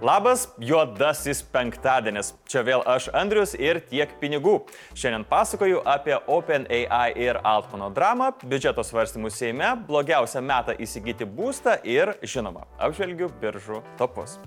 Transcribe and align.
Labas, 0.00 0.46
juodasis 0.56 1.42
penktadienis. 1.52 2.30
Čia 2.48 2.62
vėl 2.64 2.80
aš 2.88 3.10
Andrius 3.12 3.52
ir 3.52 3.82
tiek 3.84 4.14
pinigų. 4.22 4.54
Šiandien 4.96 5.26
pasakoju 5.28 5.82
apie 5.84 6.14
OpenAI 6.24 7.12
ir 7.20 7.36
Altmano 7.44 7.90
dramą, 7.92 8.30
biudžeto 8.40 8.80
svarstymus 8.80 9.36
Seime, 9.36 9.74
blogiausią 9.84 10.40
metą 10.40 10.72
įsigyti 10.80 11.28
būstą 11.28 11.76
ir, 11.84 12.14
žinoma, 12.24 12.64
apžvelgiu 12.80 13.28
biržų 13.42 13.82
topus. 14.00 14.38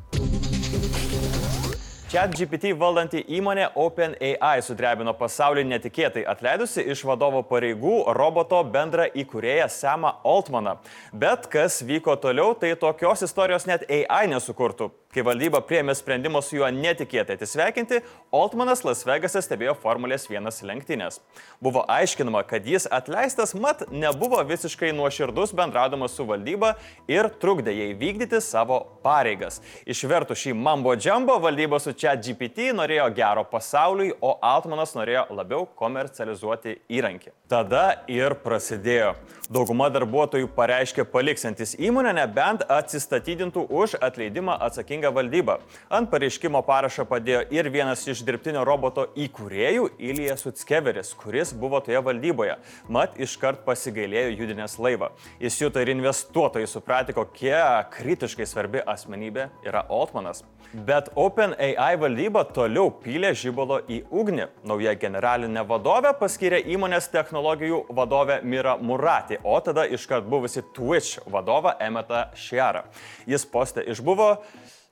ChatGPT 2.10 2.74
valdanti 2.78 3.22
įmonė 3.38 3.72
OpenAI 3.78 4.58
sudrebino 4.66 5.14
pasaulį 5.18 5.68
netikėtai 5.70 6.26
atleidusi 6.34 6.82
iš 6.94 7.06
vadovo 7.10 7.42
pareigų 7.46 8.04
roboto 8.18 8.60
bendrą 8.74 9.06
įkūrėją 9.22 9.70
Samą 9.70 10.16
Altmaną. 10.34 10.76
Bet 11.14 11.46
kas 11.54 11.80
vyko 11.86 12.18
toliau, 12.18 12.58
tai 12.58 12.74
tokios 12.78 13.26
istorijos 13.30 13.70
net 13.70 13.86
AI 13.90 14.28
nesukurtų. 14.34 14.92
Kai 15.14 15.22
valdyba 15.22 15.60
priemė 15.62 15.94
sprendimą 15.94 16.40
su 16.42 16.56
juo 16.58 16.66
netikėtai 16.74 17.36
atsisveikinti, 17.38 18.00
Altmanas 18.34 18.82
Las 18.82 19.04
Vegas'e 19.06 19.44
stebėjo 19.46 19.76
Formulės 19.78 20.26
1 20.26 20.64
lenktynės. 20.66 21.20
Buvo 21.62 21.84
aiškinama, 21.86 22.42
kad 22.50 22.66
jis 22.66 22.88
atleistas, 22.90 23.54
mat 23.54 23.84
nebuvo 23.94 24.40
visiškai 24.50 24.90
nuoširdus 24.98 25.54
bendradamas 25.54 26.16
su 26.18 26.26
valdyba 26.26 26.72
ir 27.06 27.30
trukdė 27.42 27.76
jai 27.78 27.92
vykdyti 28.00 28.40
savo 28.42 28.80
pareigas. 29.06 29.60
Išvertų 29.86 30.34
šį 30.34 30.56
mambo 30.58 30.96
džambo, 30.98 31.38
valdyba 31.44 31.78
su 31.84 31.94
čia 31.94 32.16
GPT 32.18 32.72
norėjo 32.74 33.06
gero 33.14 33.46
pasauliui, 33.54 34.16
o 34.18 34.34
Altmanas 34.42 34.96
norėjo 34.98 35.28
labiau 35.30 35.68
komercializuoti 35.78 36.80
įrankį. 36.90 37.36
Tada 37.54 38.00
ir 38.10 38.34
prasidėjo. 38.42 39.14
Dauguma 39.54 39.92
darbuotojų 39.94 40.48
pareiškė 40.56 41.06
paliksantis 41.14 41.76
įmonę, 41.78 42.16
nebent 42.18 42.64
atsistatydintų 42.66 43.68
už 43.70 44.00
atleidimą 44.02 44.56
atsakingą 44.66 45.03
valdybą. 45.12 45.58
Ant 45.90 46.12
pareiškimo 46.12 46.62
parašą 46.68 47.04
padėjo 47.10 47.42
ir 47.52 47.70
vienas 47.74 48.06
iš 48.08 48.22
dirbtinio 48.24 48.64
roboto 48.68 49.10
įkūrėjų 49.20 49.90
Ilijas 50.00 50.48
Utskeveris, 50.48 51.14
kuris 51.20 51.52
buvo 51.58 51.82
toje 51.84 52.00
valdyboje. 52.06 52.56
Mat 52.88 53.20
iškart 53.20 53.66
pasigailėjo 53.68 54.38
judinės 54.40 54.78
laivą. 54.80 55.12
Jis 55.44 55.60
juto 55.62 55.84
ir 55.84 55.92
investuotojai 55.96 56.70
supratė, 56.70 57.18
kokia 57.18 57.84
kritiškai 57.94 58.48
svarbi 58.48 58.84
asmenybė 58.86 59.50
yra 59.68 59.84
Altmanas. 59.90 60.44
Bet 60.74 61.12
OpenAI 61.20 61.94
valdyba 62.02 62.42
toliau 62.50 62.88
pylė 63.04 63.34
žybalo 63.38 63.78
į 63.86 64.00
ugnį. 64.10 64.48
Nauja 64.66 64.96
generalinė 64.98 65.62
vadovė 65.70 66.16
paskyrė 66.18 66.64
įmonės 66.74 67.12
technologijų 67.14 67.84
vadovę 67.94 68.40
Mira 68.42 68.74
Murati, 68.82 69.38
o 69.44 69.60
tada 69.62 69.86
iškart 69.86 70.26
buvusi 70.26 70.64
Twitch 70.74 71.22
vadovą 71.30 71.76
Emetą 71.78 72.26
Šiarą. 72.34 72.88
Jis 73.30 73.46
postė 73.46 73.86
išbuvo 73.94 74.32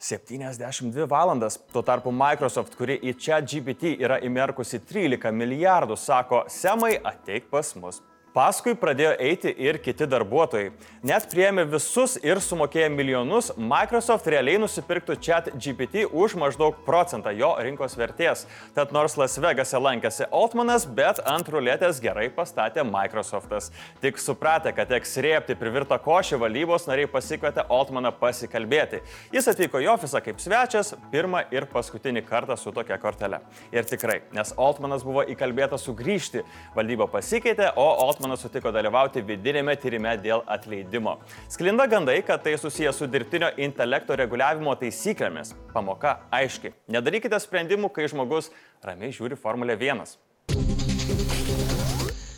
72 0.01 1.05
valandas. 1.09 1.59
Tuo 1.71 1.83
tarpu 1.85 2.11
Microsoft, 2.11 2.75
kuri 2.79 2.97
į 3.05 3.13
čia 3.21 3.41
GPT 3.45 3.95
yra 4.01 4.17
įmerkusi 4.25 4.81
13 4.89 5.31
milijardų, 5.37 5.97
sako, 5.97 6.45
Semai 6.49 6.95
ateik 6.97 7.51
pas 7.53 7.75
mus. 7.77 8.01
Paskui 8.31 8.77
pradėjo 8.79 9.11
eiti 9.19 9.51
ir 9.59 9.75
kiti 9.83 10.05
darbuotojai. 10.07 10.69
Net 11.03 11.25
priėmė 11.27 11.65
visus 11.67 12.13
ir 12.23 12.39
sumokėjo 12.39 12.87
milijonus, 12.93 13.49
Microsoft 13.59 14.29
realiai 14.31 14.61
nusipirktų 14.61 15.17
chat 15.19 15.49
GPT 15.51 16.05
už 16.07 16.37
maždaug 16.39 16.77
procentą 16.85 17.33
jo 17.35 17.49
rinkos 17.59 17.97
vertės. 17.99 18.45
Tad 18.77 18.93
nors 18.95 19.17
Las 19.19 19.35
Vegase 19.35 19.81
lankėsi 19.83 20.29
Altmanas, 20.31 20.85
bet 20.87 21.19
ant 21.27 21.49
ruletės 21.51 21.99
gerai 21.99 22.29
pastatė 22.31 22.85
Microsoftas. 22.87 23.67
Tik 23.99 24.21
supratę, 24.23 24.71
kad 24.77 24.87
teks 24.93 25.11
rėpti 25.27 25.59
privirtą 25.59 25.99
košį, 25.99 26.39
valdybos 26.45 26.87
nariai 26.87 27.11
pasikvietė 27.11 27.67
Altmaną 27.67 28.13
pasikalbėti. 28.15 29.03
Jis 29.35 29.51
atvyko 29.51 29.83
į 29.83 29.91
ofisą 29.97 30.23
kaip 30.23 30.39
svečias, 30.39 30.93
pirmą 31.11 31.43
ir 31.51 31.67
paskutinį 31.67 32.23
kartą 32.31 32.55
su 32.55 32.71
tokia 32.71 32.95
kortele. 32.95 33.43
Ir 33.75 33.91
tikrai, 33.91 34.21
nes 34.31 34.55
Altmanas 34.55 35.03
buvo 35.03 35.27
įkalbėtas 35.35 35.83
sugrįžti, 35.89 36.47
valdyba 36.79 37.11
pasikeitė, 37.11 37.73
o 37.75 37.91
Altmanas 37.91 38.20
Osmanas 38.21 38.43
sutiko 38.45 38.69
dalyvauti 38.69 39.23
vidinėme 39.25 39.73
tyrime 39.81 40.11
dėl 40.21 40.43
atleidimo. 40.45 41.15
Sklinda 41.49 41.87
gandai, 41.89 42.19
kad 42.21 42.43
tai 42.45 42.51
susijęs 42.53 42.99
su 43.01 43.07
dirbtinio 43.09 43.47
intelekto 43.57 44.13
reguliavimo 44.13 44.75
taisyklėmis. 44.77 45.55
Pamoka 45.73 46.19
aiški. 46.29 46.69
Nedarykite 46.93 47.39
sprendimų, 47.41 47.89
kai 47.89 48.05
žmogus 48.11 48.51
ramiai 48.85 49.09
žiūri 49.17 49.39
Formulę 49.41 49.73
1. 49.73 50.05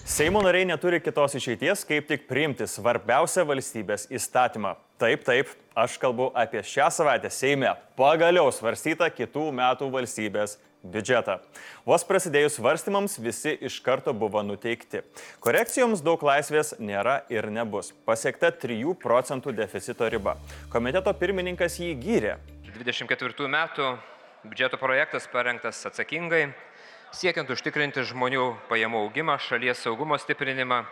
Seimo 0.08 0.40
nariai 0.46 0.70
neturi 0.72 1.04
kitos 1.04 1.36
išeities, 1.36 1.84
kaip 1.90 2.08
tik 2.08 2.30
priimti 2.32 2.64
svarbiausią 2.64 3.44
valstybės 3.52 4.08
įstatymą. 4.08 4.78
Taip, 5.04 5.28
taip, 5.28 5.52
aš 5.76 6.00
kalbu 6.00 6.30
apie 6.32 6.64
šią 6.64 6.88
savaitę 6.96 7.28
Seime 7.28 7.76
pagaliau 8.00 8.48
svarstytą 8.56 9.12
kitų 9.12 9.50
metų 9.60 9.92
valstybės 9.92 10.56
biudžetą. 10.84 11.40
Vos 11.88 12.04
prasidėjus 12.08 12.58
svarstymams 12.60 13.18
visi 13.24 13.56
iš 13.56 13.80
karto 13.86 14.14
buvo 14.14 14.44
nuteikti. 14.44 15.04
Korekcijoms 15.44 16.04
daug 16.04 16.24
laisvės 16.24 16.76
nėra 16.80 17.22
ir 17.32 17.48
nebus. 17.52 17.94
Pasiekta 18.08 18.52
3 18.52 18.96
procentų 19.00 19.56
deficito 19.56 20.10
riba. 20.12 20.36
Komiteto 20.74 21.14
pirmininkas 21.16 21.80
jį 21.80 21.94
gyrė. 22.04 22.36
24 22.74 23.48
metų 23.48 23.94
biudžeto 24.44 24.80
projektas 24.82 25.28
parengtas 25.32 25.80
atsakingai, 25.88 26.50
siekiant 27.16 27.50
užtikrinti 27.54 28.04
žmonių 28.10 28.50
pajamų 28.68 29.06
augimą, 29.06 29.38
šalies 29.40 29.80
saugumo 29.86 30.18
stiprinimą 30.20 30.84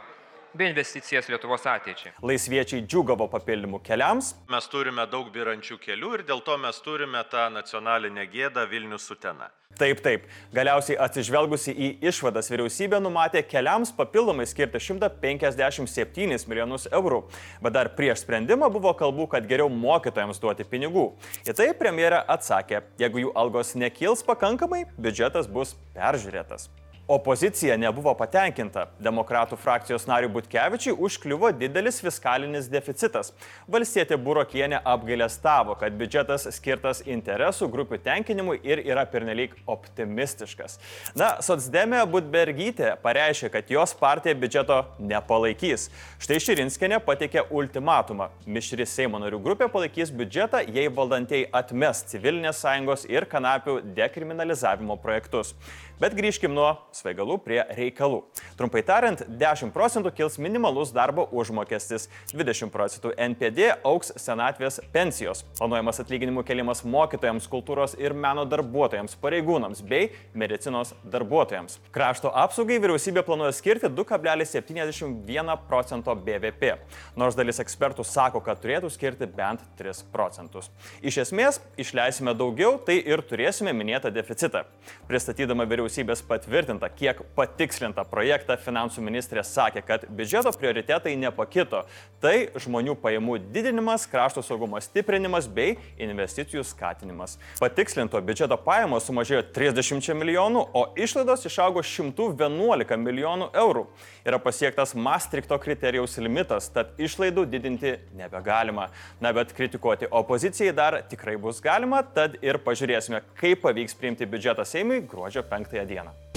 bei 0.53 0.69
investicijas 0.69 1.29
Lietuvos 1.31 1.65
ateičiai. 1.69 2.13
Laisviečiai 2.25 2.83
džiugavo 2.85 3.27
papildymų 3.31 3.81
keliams. 3.85 4.33
Mes 4.51 4.67
turime 4.71 5.07
daug 5.11 5.31
birančių 5.33 5.79
kelių 5.81 6.13
ir 6.17 6.27
dėl 6.27 6.43
to 6.45 6.57
mes 6.61 6.83
turime 6.85 7.23
tą 7.31 7.47
nacionalinę 7.53 8.27
gėdą 8.31 8.67
Vilnius 8.69 9.07
Sutena. 9.09 9.51
Taip, 9.79 10.01
taip. 10.03 10.25
Galiausiai 10.53 10.97
atsižvelgusi 10.99 11.71
į 11.71 11.87
išvadas 12.11 12.51
vyriausybė 12.51 12.99
numatė 13.01 13.41
keliams 13.47 13.93
papildomai 13.95 14.45
skirti 14.49 14.81
157 14.83 16.45
milijonus 16.51 16.89
eurų. 16.91 17.23
Bet 17.63 17.77
dar 17.77 17.91
prieš 17.95 18.25
sprendimą 18.25 18.69
buvo 18.73 18.93
kalbų, 18.97 19.29
kad 19.31 19.47
geriau 19.47 19.71
mokytojams 19.71 20.43
duoti 20.43 20.67
pinigų. 20.67 21.07
Į 21.47 21.55
tai 21.57 21.71
premjerė 21.77 22.21
atsakė, 22.35 22.83
jeigu 23.01 23.25
jų 23.25 23.33
algos 23.37 23.73
nekils 23.79 24.25
pakankamai, 24.27 24.85
biudžetas 24.99 25.49
bus 25.49 25.75
peržiūrėtas. 25.95 26.69
Opozicija 27.11 27.75
nebuvo 27.75 28.13
patenkinta. 28.15 28.85
Demokratų 29.03 29.57
frakcijos 29.59 30.05
nariui 30.07 30.29
Butkevičiui 30.31 30.93
užkliuvo 30.95 31.49
didelis 31.51 31.97
fiskalinis 31.99 32.69
deficitas. 32.71 33.33
Valstietė 33.67 34.15
Burokienė 34.15 34.79
apgailestavo, 34.87 35.75
kad 35.81 35.97
biudžetas 35.99 36.47
skirtas 36.55 37.01
interesų 37.03 37.67
grupių 37.73 37.99
tenkinimui 38.05 38.61
ir 38.63 38.79
yra 38.85 39.03
pernelyg 39.11 39.57
optimistiškas. 39.67 40.77
Na, 41.19 41.33
Sotsdemė 41.43 42.05
Budbergytė 42.13 42.93
pareiškė, 43.03 43.51
kad 43.57 43.75
jos 43.75 43.91
partija 43.99 44.39
biudžeto 44.39 44.79
nepalaikys. 45.03 45.89
Štai 46.23 46.39
Širinskenė 46.39 47.01
pateikė 47.03 47.43
ultimatumą. 47.51 48.29
Mišri 48.47 48.87
Seimo 48.87 49.19
narių 49.19 49.43
grupė 49.43 49.67
palaikys 49.75 50.15
biudžetą, 50.15 50.63
jei 50.71 50.87
valdantieji 50.87 51.51
atmes 51.51 52.07
civilinės 52.15 52.63
sąjungos 52.63 53.03
ir 53.11 53.27
kanapių 53.35 53.81
dekriminalizavimo 53.99 54.95
projektus. 55.03 55.57
Bet 56.01 56.15
grįžkim 56.17 56.55
nuo 56.55 56.71
svaigalų 57.01 57.37
prie 57.43 57.59
reikalų. 57.75 58.21
Trumpai 58.59 58.83
tariant, 58.85 59.23
10 59.41 59.73
procentų 59.75 60.13
kils 60.15 60.37
minimalus 60.41 60.93
darbo 60.95 61.27
užmokestis, 61.31 62.07
20 62.33 62.71
procentų 62.73 63.13
NPD 63.17 63.71
auks 63.87 64.13
senatvės 64.21 64.79
pensijos, 64.93 65.43
planuojamas 65.59 66.01
atlyginimų 66.03 66.45
kelimas 66.47 66.83
mokytojams, 66.85 67.49
kultūros 67.51 67.95
ir 67.99 68.15
meno 68.17 68.45
darbuotojams, 68.49 69.17
pareigūnams 69.21 69.83
bei 69.87 70.11
medicinos 70.37 70.93
darbuotojams. 71.03 71.79
Krašto 71.95 72.31
apsaugai 72.43 72.79
vyriausybė 72.83 73.25
planuoja 73.27 73.55
skirti 73.57 73.89
2,71 73.91 75.57
procento 75.67 76.15
BVP, 76.15 76.75
nors 77.19 77.37
dalis 77.37 77.61
ekspertų 77.63 78.05
sako, 78.07 78.43
kad 78.45 78.61
turėtų 78.61 78.91
skirti 78.93 79.29
bent 79.29 79.63
3 79.79 80.05
procentus. 80.13 80.69
Iš 81.01 81.21
esmės, 81.25 81.61
išleisime 81.81 82.35
daugiau, 82.37 82.77
tai 82.85 82.99
ir 83.01 83.23
turėsime 83.25 83.73
minėtą 83.75 84.11
deficitą. 84.13 84.65
Pristatydama 85.09 85.65
vyriausybė 85.69 86.11
vyriausybės 86.11 86.21
patvirtintą, 86.27 86.90
kiek 86.97 87.21
patikslintą 87.37 88.05
projektą 88.09 88.57
finansų 88.59 89.03
ministrė 89.05 89.43
sakė, 89.45 89.83
kad 89.85 90.05
biudžeto 90.09 90.51
prioritetai 90.55 91.15
nepakito. 91.19 91.83
Tai 92.21 92.35
žmonių 92.61 92.93
pajamų 93.01 93.39
didinimas, 93.53 94.05
krašto 94.09 94.43
saugumo 94.45 94.79
stiprinimas 94.83 95.47
bei 95.49 95.77
investicijų 96.01 96.63
skatinimas. 96.67 97.37
Patikslinto 97.61 98.21
biudžeto 98.21 98.57
pajamos 98.61 99.07
sumažėjo 99.09 99.43
30 99.55 100.13
milijonų, 100.19 100.65
o 100.73 100.83
išlaidos 100.95 101.47
išaugo 101.49 101.81
111 101.81 102.97
milijonų 103.01 103.49
eurų. 103.63 103.87
Yra 104.25 104.37
pasiektas 104.41 104.93
Maastrichto 104.93 105.57
kriterijaus 105.61 106.17
limitas, 106.21 106.69
tad 106.69 106.93
išlaidų 107.01 107.47
didinti 107.49 107.95
nebegalima. 108.17 108.89
Na 109.21 109.33
bet 109.33 109.55
kritikuoti 109.57 110.09
opozicijai 110.11 110.75
dar 110.77 111.01
tikrai 111.09 111.37
bus 111.41 111.61
galima, 111.63 112.03
tad 112.05 112.37
ir 112.45 112.61
pažiūrėsime, 112.61 113.23
kaip 113.41 113.65
pavyks 113.65 113.97
priimti 113.97 114.29
biudžetą 114.29 114.67
Seimui 114.67 115.01
gruodžio 115.01 115.45
5 115.49 115.81
dieną. 115.89 116.30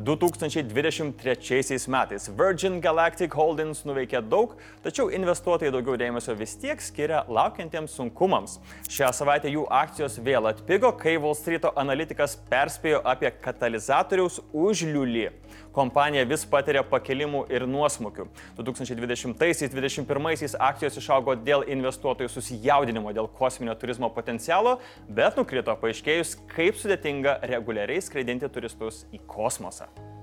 2023 0.06 1.88
metais 1.88 2.28
Virgin 2.28 2.78
Galactic 2.80 3.34
Holdings 3.34 3.80
nuveikė 3.88 4.20
daug, 4.22 4.52
tačiau 4.84 5.08
investuotojai 5.10 5.72
daugiau 5.74 5.96
dėmesio 5.98 6.36
vis 6.38 6.54
tiek 6.62 6.78
skiria 6.84 7.24
laukiantiems 7.26 7.96
sunkumams. 7.98 8.60
Šią 8.86 9.10
savaitę 9.12 9.50
jų 9.50 9.66
akcijos 9.72 10.18
vėl 10.22 10.46
atpigo, 10.50 10.92
kai 10.94 11.16
Wall 11.18 11.34
Street 11.36 11.64
analitikas 11.74 12.36
perspėjo 12.50 13.00
apie 13.04 13.30
katalizatoriaus 13.42 14.40
užliulį. 14.54 15.30
Kompanija 15.76 16.24
vis 16.28 16.44
patiria 16.48 16.82
pakilimų 16.86 17.46
ir 17.52 17.66
nuosmukių. 17.68 18.26
2020-2021 18.56 20.56
akcijos 20.70 20.96
išaugo 21.02 21.34
dėl 21.36 21.64
investuotojų 21.76 22.28
susijaudinimo 22.32 23.12
dėl 23.16 23.28
kosminio 23.28 23.74
turizmo 23.76 24.08
potencialo, 24.14 24.78
bet 25.08 25.36
nukrito 25.36 25.76
paaiškėjus, 25.82 26.36
kaip 26.54 26.74
sudėtinga 26.80 27.32
reguliariai 27.52 28.00
skraidinti 28.04 28.48
turistus 28.48 29.04
į 29.12 29.18
kosmosą. 29.28 30.15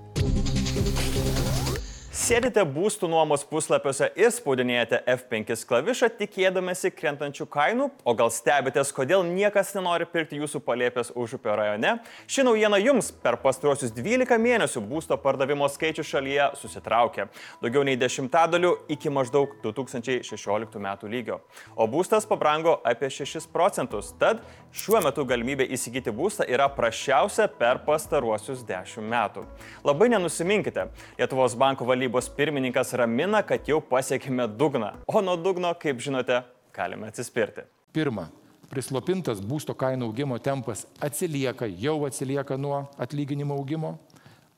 Sėdite 2.14 2.62
būstų 2.62 3.08
nuomos 3.10 3.42
puslapiuose 3.50 4.06
ir 4.14 4.28
spaudinėjate 4.30 5.00
F5 5.16 5.64
klavišą 5.66 6.06
tikėdamėsi 6.14 6.92
krentančių 6.94 7.48
kainų, 7.50 7.88
o 8.06 8.12
gal 8.14 8.30
stebitės, 8.30 8.92
kodėl 8.94 9.24
niekas 9.26 9.72
nenori 9.74 10.06
pirkti 10.06 10.38
jūsų 10.38 10.60
palėpės 10.62 11.10
užupio 11.18 11.56
rajone? 11.58 11.96
Ši 12.30 12.44
naujiena 12.46 12.78
jums 12.78 13.08
per 13.24 13.34
pastruosius 13.42 13.90
12 13.96 14.38
mėnesių 14.38 14.82
būsto 14.86 15.18
pardavimo 15.18 15.66
skaičių 15.66 16.04
šalyje 16.06 16.46
susitraukė. 16.60 17.26
Daugiau 17.64 17.82
nei 17.82 17.98
dešimtadalių 17.98 18.70
iki 18.94 19.10
maždaug 19.10 19.58
2016 19.66 20.78
metų 20.86 21.10
lygio. 21.10 21.40
O 21.74 21.88
būstas 21.90 22.30
pabrango 22.30 22.76
apie 22.86 23.10
6 23.10 23.50
procentus, 23.50 24.12
tad 24.22 24.46
šiuo 24.70 25.02
metu 25.02 25.26
galimybė 25.26 25.66
įsigyti 25.74 26.14
būstą 26.14 26.46
yra 26.46 26.70
prašiausia 26.78 27.50
per 27.58 27.82
pastaruosius 27.82 28.62
10 28.70 29.02
metų. 29.02 29.48
Labai 29.82 30.12
nenusiminkite. 30.14 30.86
Lietuvos 31.18 31.58
banko 31.58 31.82
valdyba 31.90 32.03
valdybos 32.04 32.28
pirmininkas 32.28 32.92
ramina, 32.92 33.42
kad 33.42 33.68
jau 33.68 33.80
pasiekime 33.80 34.48
dugną. 34.48 34.92
O 35.06 35.22
nuo 35.22 35.36
dugno, 35.36 35.74
kaip 35.74 36.00
žinote, 36.00 36.42
galime 36.74 37.08
atsispirti. 37.08 37.64
Pirma, 37.92 38.28
prislopintas 38.68 39.40
būsto 39.40 39.74
kainų 39.74 40.10
augimo 40.10 40.38
tempas 40.38 40.86
atsilieka, 41.00 41.66
jau 41.66 42.04
atsilieka 42.04 42.56
nuo 42.56 42.84
atlyginimo 42.98 43.56
augimo. 43.56 43.98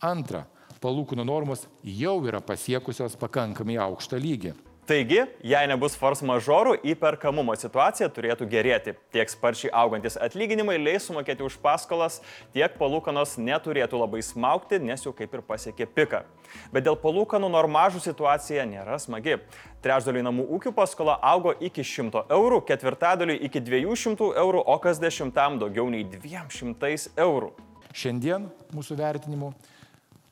Antra, 0.03 0.47
palūkanų 0.83 1.25
normos 1.25 1.67
jau 1.85 2.19
yra 2.27 2.41
pasiekusios 2.41 3.17
pakankamai 3.17 3.79
aukštą 3.79 4.19
lygį. 4.19 4.55
Taigi, 4.87 5.25
jei 5.43 5.67
nebus 5.67 5.97
force 5.99 6.23
mažorų, 6.23 6.77
įperkamumo 6.87 7.57
situacija 7.59 8.07
turėtų 8.15 8.47
gerėti. 8.47 8.93
Tiek 9.11 9.33
sparčiai 9.33 9.73
augantis 9.75 10.15
atlyginimai 10.23 10.77
leis 10.79 11.09
sumokėti 11.09 11.43
už 11.43 11.57
paskolas, 11.59 12.21
tiek 12.55 12.77
palūkanos 12.79 13.35
neturėtų 13.43 13.99
labai 13.99 14.23
smaukti, 14.23 14.79
nes 14.79 15.03
jau 15.03 15.11
kaip 15.11 15.35
ir 15.35 15.43
pasiekė 15.43 15.89
piką. 15.91 16.23
Bet 16.71 16.87
dėl 16.87 16.95
palūkanų 17.03 17.51
normažų 17.51 18.05
situacija 18.07 18.63
nėra 18.71 19.01
smagi. 19.03 19.41
Trečdaliui 19.83 20.23
namų 20.23 20.47
ūkių 20.55 20.77
paskola 20.79 21.19
augo 21.35 21.57
iki 21.59 21.83
100 21.83 22.29
eurų, 22.39 22.63
ketvirtadaliui 22.71 23.41
iki 23.51 23.65
200 23.67 24.37
eurų, 24.39 24.63
o 24.63 24.79
kas 24.79 25.03
dešimtam 25.03 25.59
daugiau 25.59 25.91
nei 25.91 26.07
200 26.15 27.11
eurų. 27.27 27.57
Šiandien 27.91 28.53
mūsų 28.71 29.03
vertinimu 29.03 29.51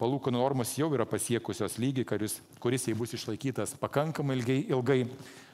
palūkanų 0.00 0.41
normos 0.41 0.75
jau 0.79 0.91
yra 0.94 1.06
pasiekusios 1.08 1.79
lygį, 1.81 2.06
kuris, 2.08 2.41
kuris 2.62 2.88
jei 2.88 2.96
bus 2.99 3.14
išlaikytas 3.17 3.76
pakankamai 3.81 4.38
ilgai, 4.41 4.58
ilgai 4.73 4.99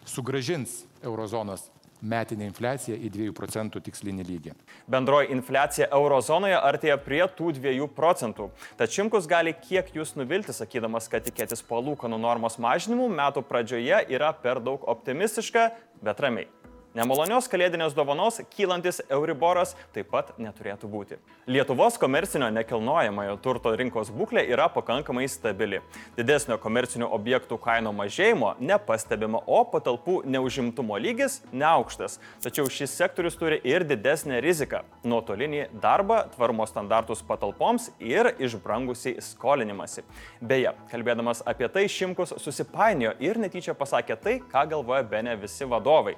sugražins 0.09 0.83
eurozonos 1.05 1.69
metinė 2.01 2.47
infliacija 2.49 2.97
į 2.97 3.11
2 3.13 3.33
procentų 3.37 3.83
tikslinį 3.85 4.25
lygį. 4.25 4.55
Bendroji 4.91 5.33
infliacija 5.35 5.91
eurozonoje 5.93 6.57
artėja 6.57 6.97
prie 7.01 7.21
tų 7.37 7.53
2 7.59 7.89
procentų. 7.97 8.49
Tad 8.81 8.95
Šimkus 8.95 9.29
gali 9.31 9.53
kiek 9.53 9.93
jūs 9.95 10.15
nuvilti, 10.17 10.57
sakydamas, 10.57 11.11
kad 11.13 11.27
tikėtis 11.29 11.65
palūkanų 11.69 12.21
normos 12.21 12.57
mažinimų 12.63 13.11
metų 13.21 13.45
pradžioje 13.45 14.05
yra 14.09 14.33
per 14.33 14.63
daug 14.65 14.87
optimistiška, 14.89 15.71
bet 16.01 16.25
ramiai. 16.25 16.49
Nemalonios 16.91 17.47
kalėdinės 17.47 17.93
dovanos 17.95 18.41
kylantis 18.51 18.97
Euriboras 19.15 19.77
taip 19.95 20.09
pat 20.11 20.33
neturėtų 20.43 20.89
būti. 20.91 21.19
Lietuvos 21.47 21.95
komercinio 22.03 22.49
nekilnojamojo 22.51 23.37
turto 23.45 23.71
rinkos 23.79 24.09
būklė 24.11 24.43
yra 24.51 24.67
pakankamai 24.75 25.29
stabili. 25.31 25.79
Didesnio 26.17 26.57
komercinių 26.59 27.07
objektų 27.15 27.61
kaino 27.63 27.93
mažėjimo 27.95 28.57
nepastebima, 28.59 29.39
o 29.47 29.61
patalpų 29.71 30.17
neužimtumo 30.35 30.99
lygis 30.99 31.39
neaukštas. 31.53 32.19
Tačiau 32.43 32.67
šis 32.67 32.97
sektorius 32.99 33.39
turi 33.39 33.61
ir 33.63 33.87
didesnę 33.87 34.43
riziką- 34.43 34.83
nuotolinį 35.13 35.69
darbą, 35.71 36.25
tvarumo 36.35 36.67
standartus 36.67 37.23
patalpoms 37.23 37.93
ir 38.01 38.35
išbrangusiai 38.35 39.23
skolinimąsi. 39.23 40.03
Beje, 40.43 40.75
kalbėdamas 40.91 41.47
apie 41.47 41.69
tai, 41.69 41.87
Šimkus 41.87 42.35
susipainiojo 42.35 43.15
ir 43.21 43.39
netyčia 43.39 43.79
pasakė 43.79 44.21
tai, 44.21 44.41
ką 44.41 44.67
galvoja 44.75 45.09
be 45.09 45.23
ne 45.23 45.37
visi 45.37 45.65
vadovai 45.65 46.17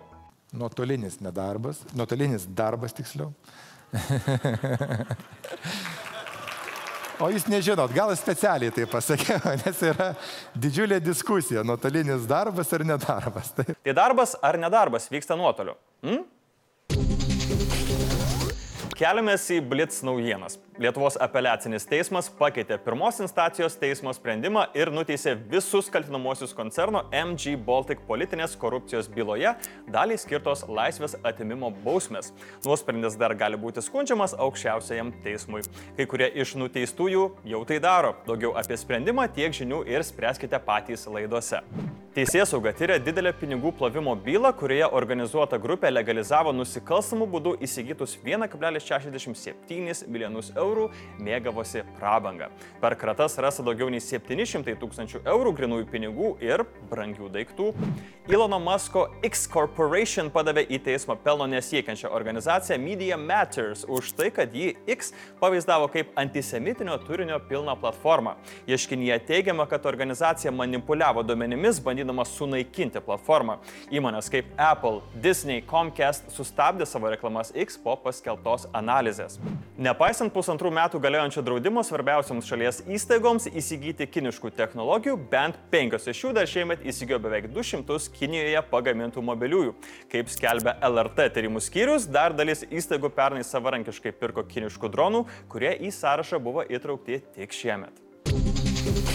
nuotolinis 0.52 1.20
nedarbas, 1.24 1.82
nuotolinis 1.96 2.46
darbas 2.56 2.94
tiksliau. 2.96 3.32
O 7.22 7.28
jūs 7.30 7.44
nežinot, 7.46 7.92
gal 7.94 8.10
specialiai 8.18 8.72
tai 8.74 8.86
pasakiau, 8.90 9.52
nes 9.62 9.82
yra 9.86 10.08
didžiulė 10.58 10.98
diskusija, 11.04 11.62
nuotolinis 11.66 12.24
darbas 12.30 12.72
ar 12.74 12.84
nedarbas. 12.88 13.52
Tai, 13.54 13.66
tai 13.84 13.94
darbas 13.96 14.34
ar 14.42 14.58
nedarbas 14.58 15.06
vyksta 15.12 15.36
nuotoliu. 15.38 15.76
Hmm? 16.02 16.24
Keliamės 19.02 19.48
į 19.50 19.56
Blitz 19.66 19.96
naujienas. 20.06 20.60
Lietuvos 20.78 21.16
apeliacinis 21.24 21.88
teismas 21.90 22.28
pakeitė 22.38 22.76
pirmos 22.84 23.16
instancijos 23.24 23.74
teismo 23.80 24.12
sprendimą 24.14 24.68
ir 24.78 24.92
nuteisė 24.94 25.32
visus 25.50 25.88
kaltinamosius 25.90 26.52
koncerno 26.54 27.00
MG 27.10 27.56
Baltic 27.66 28.04
politinės 28.06 28.54
korupcijos 28.62 29.08
byloje 29.10 29.56
daliai 29.90 30.20
skirtos 30.22 30.62
laisvės 30.70 31.16
atimimo 31.26 31.72
bausmės. 31.82 32.30
Nuosprendis 32.62 33.18
dar 33.18 33.34
gali 33.40 33.58
būti 33.58 33.82
skundžiamas 33.82 34.36
aukščiausiajam 34.38 35.10
teismui. 35.26 35.64
Kai 35.98 36.06
kurie 36.06 36.30
iš 36.44 36.54
nuteistųjų 36.62 37.24
jau 37.56 37.64
tai 37.66 37.80
daro. 37.82 38.14
Daugiau 38.28 38.54
apie 38.62 38.78
sprendimą 38.78 39.26
tiek 39.34 39.58
žinių 39.58 39.82
ir 39.90 40.06
spręskite 40.06 40.62
patys 40.62 41.08
laidose. 41.10 41.64
Teisėsauga 42.12 42.74
tyria 42.76 42.98
didelę 43.00 43.30
pinigų 43.40 43.70
plovimo 43.72 44.12
bylą, 44.20 44.50
kurioje 44.60 44.84
organizuota 44.92 45.56
grupė 45.56 45.88
legalizavo 45.88 46.50
nusikalstamų 46.52 47.24
būdų 47.32 47.52
įsigytus 47.64 48.18
1,67 48.20 50.02
milijonus 50.12 50.50
eurų, 50.52 50.90
mėgavosi 51.24 51.80
prabangą. 51.96 52.50
Per 52.82 52.96
kratas 53.00 53.38
rasta 53.40 53.64
daugiau 53.64 53.88
nei 53.88 54.04
700 54.04 54.74
tūkstančių 54.82 55.22
eurų 55.24 55.54
grinųjų 55.56 55.86
pinigų 55.88 56.34
ir 56.44 56.66
brangių 56.90 57.30
daiktų. 57.32 57.70
Ilono 58.28 58.60
Musko 58.60 59.06
X 59.24 59.46
Corporation 59.48 60.28
padavė 60.36 60.66
į 60.68 60.82
teismą 60.84 61.16
pelno 61.24 61.48
nesiekiančią 61.48 62.12
organizaciją 62.12 62.76
Media 62.76 63.16
Matters 63.16 63.86
už 63.88 64.12
tai, 64.20 64.28
kad 64.36 64.52
jį 64.52 64.74
X 64.98 65.14
pavaizdavo 65.40 65.88
kaip 65.96 66.12
antisemitinio 66.20 67.00
turinio 67.08 67.40
pilną 67.48 67.72
platformą. 67.80 68.36
Ieškinyje 68.68 69.18
teigiama, 69.32 69.64
kad 69.64 69.88
organizacija 69.88 70.52
manipuliavo 70.52 71.24
duomenimis, 71.24 71.80
bandydama 71.80 72.01
bandydama 72.02 72.24
sunaikinti 72.24 73.00
platformą. 73.00 73.58
Įmonės 73.92 74.30
kaip 74.30 74.46
Apple, 74.58 75.00
Disney, 75.22 75.62
Comcast 75.62 76.30
sustabdė 76.34 76.86
savo 76.86 77.10
reklamas 77.10 77.52
X 77.54 77.78
po 77.78 77.96
paskelbtos 77.96 78.66
analizės. 78.74 79.38
Nepaisant 79.78 80.32
pusantrų 80.32 80.72
metų 80.74 81.00
galiojančio 81.02 81.42
draudimo 81.42 81.82
svarbiausiams 81.86 82.46
šalies 82.46 82.82
įstaigoms 82.86 83.48
įsigyti 83.52 84.06
kiniškų 84.06 84.52
technologijų, 84.56 85.16
bent 85.30 85.58
penkios 85.70 86.08
iš 86.10 86.24
jų 86.24 86.34
dar 86.34 86.46
šiemet 86.50 86.82
įsigijo 86.84 87.20
beveik 87.22 87.50
200 87.52 88.00
Kinijoje 88.12 88.62
pagamintų 88.70 89.22
mobiliųjų. 89.24 89.74
Kaip 90.12 90.30
skelbia 90.32 90.74
LRT 90.82 91.28
tyrimų 91.36 91.62
skyrius, 91.62 92.08
dar 92.10 92.34
dalis 92.36 92.64
įstaigų 92.70 93.12
pernai 93.14 93.44
savarankiškai 93.46 94.14
pirko 94.18 94.44
kiniškų 94.48 94.92
dronų, 94.92 95.24
kurie 95.52 95.74
į 95.78 95.92
sąrašą 95.94 96.42
buvo 96.42 96.66
įtraukti 96.66 97.22
tik 97.36 97.56
šiemet. 97.56 99.11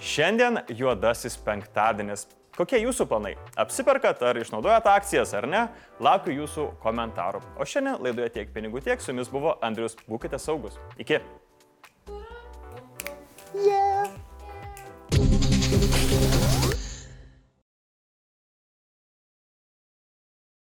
Šiandien 0.00 0.62
juodasis 0.72 1.34
penktadienis. 1.44 2.24
Kokie 2.56 2.78
jūsų 2.80 3.04
planai? 3.08 3.34
Apsiperkat 3.60 4.22
ar 4.24 4.38
išnaudojat 4.40 4.88
akcijas 4.88 5.34
ar 5.36 5.46
ne? 5.48 5.60
Laukiu 6.00 6.32
jūsų 6.38 6.66
komentarų. 6.80 7.42
O 7.60 7.68
šiandien 7.68 8.00
laidoje 8.00 8.32
tiek 8.38 8.50
pinigų 8.54 8.80
tiek, 8.84 9.00
su 9.00 9.12
jumis 9.12 9.28
buvo 9.32 9.58
Andrius. 9.64 9.98
Būkite 10.08 10.40
saugus. 10.40 10.80
Iki. 11.00 11.20
Yeah. 13.60 14.08